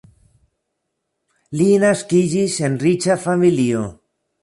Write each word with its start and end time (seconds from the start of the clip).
Li 1.61 1.69
naskiĝis 1.85 2.59
en 2.71 2.81
riĉa 2.89 3.23
familio. 3.29 3.89